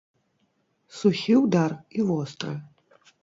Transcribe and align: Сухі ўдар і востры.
Сухі 0.99 1.35
ўдар 1.43 1.75
і 1.99 2.09
востры. 2.09 2.57